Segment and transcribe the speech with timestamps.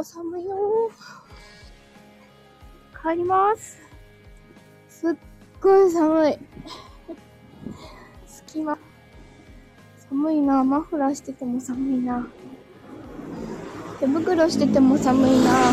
[0.00, 0.90] よ、寒いよ。
[3.02, 3.78] 帰ります。
[4.88, 5.14] すっ
[5.60, 6.38] ごい寒い。
[8.26, 8.78] 隙間。
[10.08, 10.64] 寒いな。
[10.64, 12.26] マフラーしてても寒いな。
[14.00, 15.72] 手袋してても寒いな。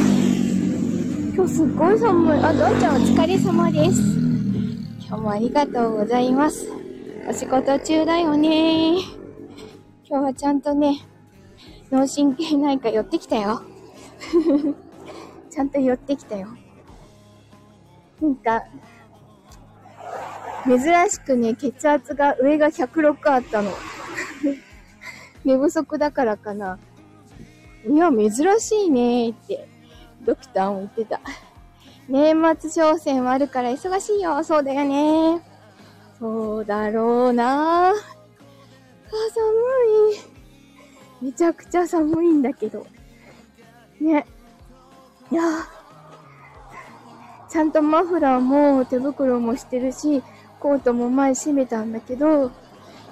[1.33, 2.39] 今日すっごい寒い。
[2.39, 4.01] あ、どんちゃんお疲れ様です。
[5.07, 6.69] 今日もありがとうございます。
[7.29, 8.97] お仕事中だよね。
[10.03, 11.07] 今日はちゃんとね、
[11.91, 13.61] 脳神経内科寄ってきたよ。
[15.49, 16.47] ちゃんと寄ってきたよ。
[18.21, 18.63] なんか、
[20.65, 23.71] 珍しくね、血圧が上が106あったの。
[25.45, 26.77] 寝不足だからかな。
[27.87, 29.67] いや、珍しいねって、
[30.25, 31.21] ドクターも言ってた。
[32.09, 34.43] 年末商戦もあるから忙しいよ。
[34.43, 35.41] そうだよね。
[36.19, 38.03] そうだろうなあ、寒
[41.21, 41.25] い。
[41.25, 42.85] めちゃくちゃ寒いんだけど。
[43.99, 44.25] ね。
[45.31, 45.43] いや
[47.49, 50.21] ちゃんとマフラーも手袋もしてるし、
[50.59, 52.51] コートも前閉めたんだけど、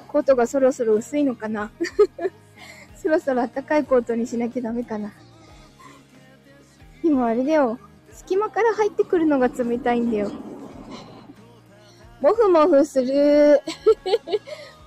[0.08, 1.72] コートがそろそろ薄いのかな
[2.96, 5.12] そろそろ暖かいコートにしなきゃダメかな。
[7.04, 7.80] 今あれだよ。
[8.12, 10.32] 隙間から入ってくるのが冷たいんだよ。
[12.22, 13.62] もふもふする。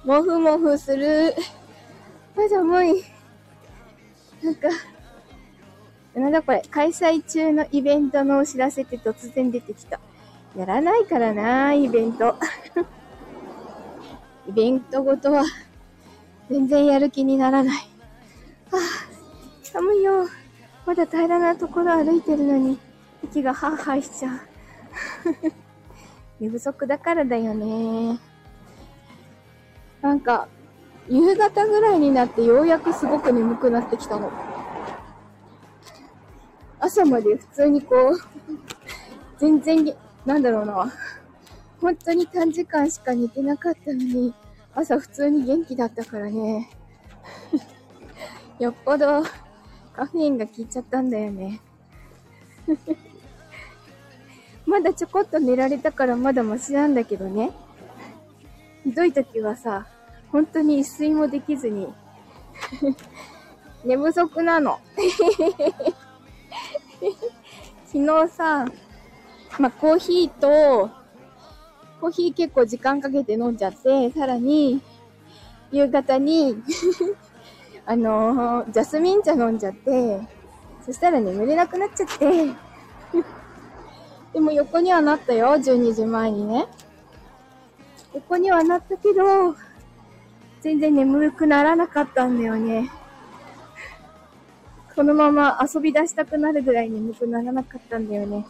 [0.05, 1.35] もふもふする。
[2.37, 3.05] あ、寒い。
[4.43, 4.69] なんか、
[6.19, 10.01] なんだこれ、開催中のイベントのお知らせって突然出てきた。
[10.57, 12.37] やらないからな、イベント。
[14.49, 15.45] イベントごとは、
[16.51, 17.77] 全然やる気にならない。
[18.71, 18.81] はあ、
[19.63, 20.27] 寒いよ。
[20.87, 22.79] まだ平らなところ歩いてるのに、
[23.23, 24.41] 息がハーハーしちゃう。
[26.41, 28.19] 寝不足だからだよね。
[30.01, 30.49] なんか、
[31.09, 34.31] 夕方ぐらいになってようやくすごく眠くなってきたの。
[36.89, 38.19] 朝まで普通にこう、
[39.39, 39.95] 全然、
[40.25, 40.91] なんだろうな。
[41.83, 44.35] 本当に短時間しか寝てなかったのに、
[44.75, 46.71] 朝普通に元気だったからね。
[48.59, 49.23] よっぽど
[49.93, 51.61] カフェインが効いちゃったんだよね。
[54.65, 57.53] まだちょこっと寝られたからまだマシなんだけどね。
[58.85, 59.87] ひどい時はさ、
[60.33, 61.93] 本当に一睡もできずに
[63.85, 64.81] 寝不足なの。
[67.87, 68.67] 昨日さ、
[69.59, 70.91] まあ、コーヒーと、
[72.01, 74.81] コーヒー結構時間かけて飲んじゃって、さらに、
[75.71, 76.57] 夕方に
[77.85, 80.21] あのー、ジャスミン茶飲んじゃって、
[80.85, 82.69] そしたら眠れなくなっちゃって
[84.33, 86.67] でも横にはなったよ、12時前にね。
[88.15, 89.55] 横にはなったけど、
[90.61, 92.91] 全然眠くならなかったんだよね。
[94.99, 98.45] このまま遊び出したくなるぐらい眠くならなかったんだよね。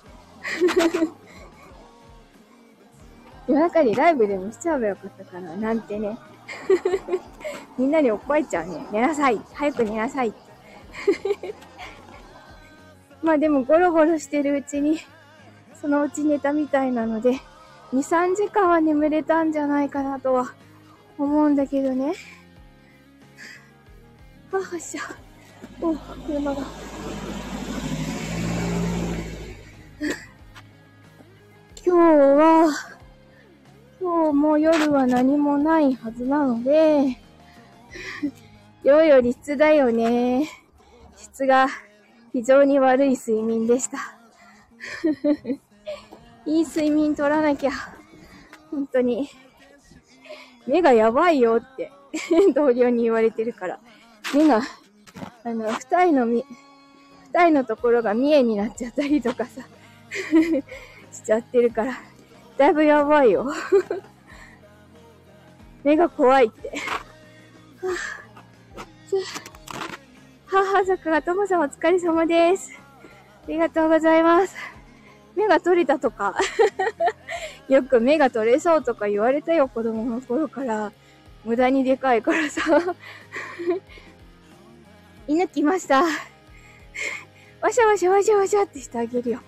[3.47, 6.19] 夜中にライブでもしちゃえばよかったかな、なんてね。
[7.77, 8.87] みんなに怒られちゃうね。
[8.91, 10.33] 寝なさい早く寝なさい
[13.23, 14.99] まあでもゴロゴロしてるうちに、
[15.79, 17.33] そのうち寝たみたいなので、
[17.93, 20.55] 2、3時間は眠れたんじゃないかなとは
[21.19, 22.15] 思うんだけどね。
[24.51, 25.28] あ、はっしゃ。
[25.81, 25.95] お、
[26.27, 26.61] 車が。
[31.85, 32.67] 今日は、
[34.01, 37.21] 今日も夜は何もないはずなので、
[38.83, 40.49] 量より質だよね。
[41.17, 41.69] 質が
[42.33, 43.99] 非常に悪い睡眠でした。
[46.45, 47.71] いい睡眠取らなきゃ。
[48.73, 49.29] 本当に。
[50.67, 51.93] 目がやばいよって
[52.53, 53.79] 同僚に言われてるから。
[54.35, 54.61] 目が、
[55.45, 56.45] あの、二重のみ、
[57.33, 59.63] 二重のところが見えになっちゃったりとかさ
[61.13, 61.95] しちゃってるから。
[62.59, 63.47] だいぶやばいよ
[65.85, 66.73] 目が怖いって
[70.47, 72.73] はぁ、はぁ、桜ともさんお疲れ様です。
[73.45, 74.57] ありがとうございます。
[75.37, 76.35] 目が取れたとか
[77.69, 80.91] よく目が取れそうとか言われたよ、子供の頃から。
[81.45, 82.63] 無駄にでかいからさ
[85.29, 86.03] 犬来ました。
[87.61, 89.41] わしゃわしゃわしゃわしゃってしてあげるよ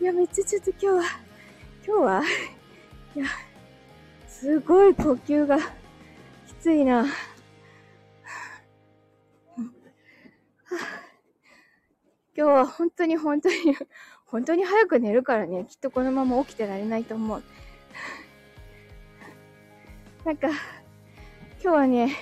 [0.00, 1.02] いや、めっちゃちょっと今日は、
[1.86, 2.22] 今日は
[3.14, 3.26] いや、
[4.26, 5.64] すごい呼吸がき
[6.60, 7.04] ついな。
[12.34, 13.54] 今日は本当に本当に、
[14.24, 17.42] 本当に早く寝るからね、きっとこのまま起きてられないと思う。
[20.24, 20.48] なんか、
[21.60, 22.16] 今日はね、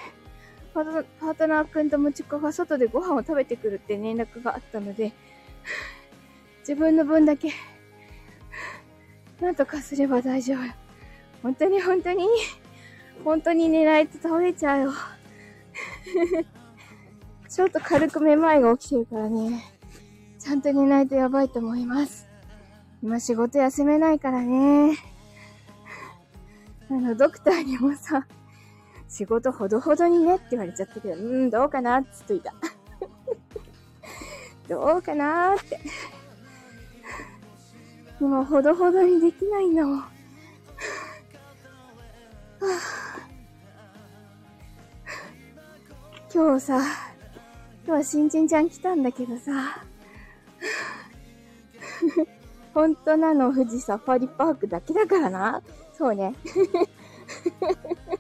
[0.72, 5.12] パートナーくんとムチコが外でご飯を食べてくるって連絡があったので、
[6.60, 7.52] 自分の分だけ、
[9.40, 10.58] なんとかすれば大丈夫。
[11.42, 12.26] 本当に本当に、
[13.24, 14.92] 本当に寝ないと倒れちゃうよ。
[17.48, 19.64] ちょっと軽くめまいが起きてるからね。
[20.38, 22.26] ちゃんと寝ないとやばいと思います。
[23.02, 24.96] 今仕事休めないからね。
[26.88, 28.26] あの、ドクターにもさ、
[29.08, 32.55] 仕事ほどほどにねって言われちゃったけど、うん、どうかなって言っといた。
[34.69, 35.79] どうかなって。
[38.20, 39.99] 今ほどほどにできないんだもん。
[46.32, 46.87] 今日さ、今
[47.85, 49.85] 日は新人ちゃん来たんだけどさ、
[52.75, 55.62] 本当なの富士サファリパークだけだからな。
[55.97, 56.35] そうね。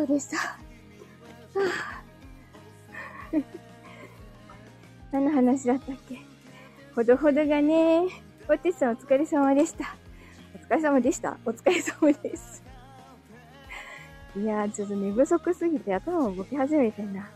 [0.00, 0.56] そうでした。
[5.12, 6.18] 何の話だったっけ？
[6.94, 8.06] ほどほどがね、
[8.48, 9.94] おてさんお疲れ様でした。
[10.54, 11.36] お疲れ様でした。
[11.44, 12.62] お疲れ様です。
[14.36, 17.28] いやー、ちょっと寝不足すぎて頭もボケ始めてんな。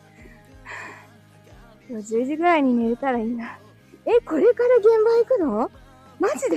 [1.90, 3.58] 今日10時ぐらいに寝れたらいいな。
[4.06, 5.70] え、これから現場行くの？
[6.18, 6.56] マジで？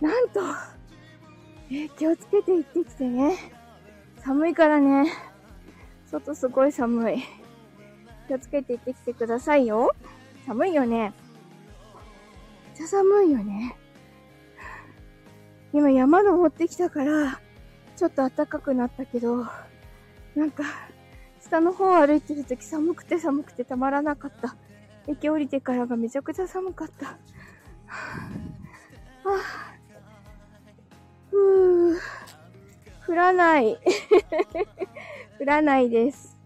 [0.00, 0.40] なんと。
[1.70, 3.57] え、気をつけて行ってきてね。
[4.28, 5.10] 寒いからね。
[6.04, 7.24] 外すごい寒い。
[8.26, 9.94] 気をつけて行ってきてくださいよ。
[10.46, 10.98] 寒いよね。
[10.98, 11.10] めっ
[12.76, 13.74] ちゃ寒いよね。
[15.72, 17.40] 今山登ってきたから、
[17.96, 19.46] ちょっと暖かくなったけど、
[20.36, 20.62] なんか、
[21.40, 24.56] 下の方歩いてるとき寒くて寒くてたまらなかった。
[25.06, 27.06] 駅降りてからがめちゃくちゃ寒かった。
[27.06, 27.16] は
[29.24, 29.30] ぁあ、
[31.30, 32.27] ふぅ。
[33.08, 33.78] 降らない。
[35.40, 36.36] 降らないです。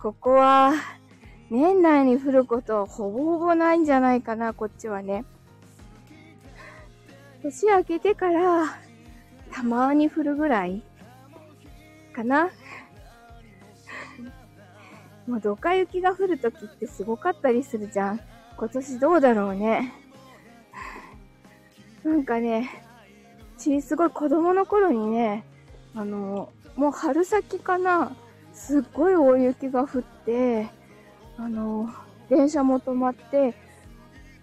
[0.00, 0.72] ここは、
[1.50, 5.24] 年内に降ることはほぼほぼないんじゃないかな、こっちはね。
[7.42, 8.78] 年明けてから、
[9.50, 10.84] たまに降るぐらい
[12.14, 12.50] かな。
[15.26, 18.20] もうドカ雪が降るときってすごかったりするじゃん。
[18.56, 19.92] 今年どうだろうね。
[22.04, 22.70] なんかね、
[23.58, 25.44] ち、すごい子供の頃にね、
[25.94, 28.16] あの、もう春先かな、
[28.52, 30.68] すっごい大雪が降って、
[31.36, 31.90] あの、
[32.28, 33.54] 電車も止まって、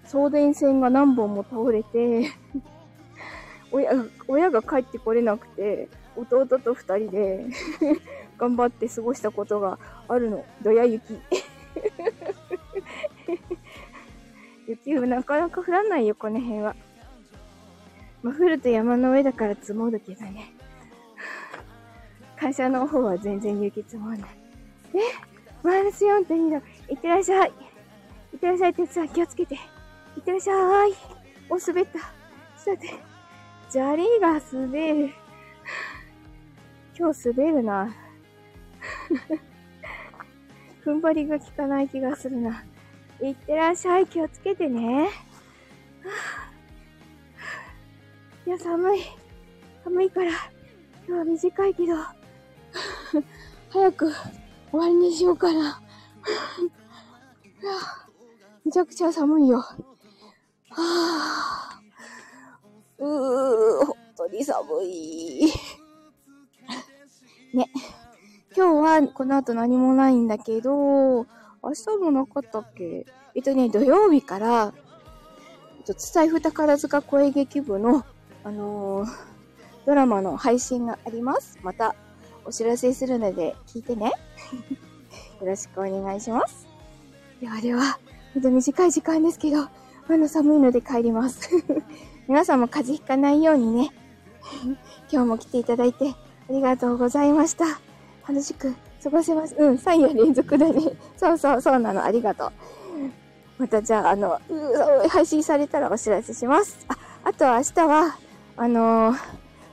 [0.05, 2.31] 送電線が何本も倒れて
[3.71, 3.91] 親、
[4.27, 7.45] 親が帰ってこれなくて、弟と二人で
[8.37, 10.43] 頑張って過ごしたことがあるの。
[10.61, 11.19] どや雪。
[14.67, 16.75] 雪はなかなか降らないよ、この辺は。
[18.21, 20.53] まあ、降ると山の上だから積もるけどね。
[22.39, 24.29] 会社の方は全然雪積もらない。
[24.93, 24.99] え
[25.61, 26.55] マイナス4.2度。
[26.91, 27.51] いってらっしゃい。
[28.33, 29.55] いってらっしゃい、鉄さん気をつけて。
[29.55, 29.57] い
[30.19, 30.53] ってらっしゃ
[30.87, 30.93] い。
[31.49, 31.99] お、滑った。
[31.99, 32.93] さて、
[33.69, 35.09] 砂利が滑る。
[36.97, 37.93] 今日滑るな。
[40.85, 42.63] 踏ん張りが効かない気がするな。
[43.21, 44.07] いってらっしゃい。
[44.07, 45.09] 気をつけてね。
[48.45, 49.01] いや、寒い。
[49.83, 50.31] 寒いから、
[51.05, 52.18] 今日は短いけど、
[53.71, 54.11] 早く
[54.71, 55.81] 終わりにしようかな。
[58.65, 59.59] めちゃくちゃ寒いよ。
[59.59, 65.51] はぁ、うー、本当に寒い。
[67.53, 67.69] ね。
[68.55, 71.25] 今日はこの後何もないんだけど、明
[71.73, 73.05] 日もなかったっけ？
[73.35, 74.73] えっとね、土曜日から、
[75.77, 78.03] えっと伝え宝塚声劇部の、
[78.43, 79.09] あのー、
[79.85, 81.57] ドラマの配信があります。
[81.63, 81.95] また
[82.45, 84.11] お知らせするので聞いてね。
[85.41, 86.67] よろしくお願いします。
[87.39, 87.99] ではでは、
[88.33, 89.67] ほんと短い時間ですけど、
[90.07, 91.49] まだ寒いので帰ります。
[92.27, 93.89] 皆さんも風邪ひかないようにね、
[95.11, 96.09] 今日も来ていただいて
[96.49, 97.65] ありがとうございました。
[98.27, 99.55] 楽しく過ごせます。
[99.57, 100.81] うん、3夜連続だね。
[101.15, 102.03] そうそう、そうなの。
[102.03, 102.51] ありがとう。
[103.57, 104.39] またじゃあ、あの、
[105.09, 106.77] 配信されたらお知らせします。
[106.87, 108.17] あ、あとは明日は、
[108.57, 109.17] あのー、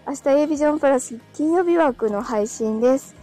[0.09, 3.17] 明日 A ビジョンプラス金曜日枠の配信です。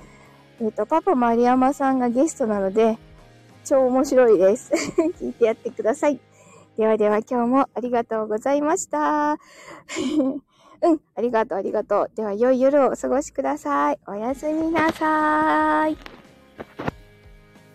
[0.60, 2.98] えっ、ー、と、パパ丸山さんがゲストなので、
[3.64, 4.74] 超面白いです。
[5.18, 6.20] 聞いてやってください。
[6.78, 9.38] ではでは今日もありがとうございました。
[10.84, 12.12] うん、ありがとう、ありがとう。
[12.16, 14.00] では、良い夜をお過ごしください。
[14.06, 16.23] おやすみなさーい。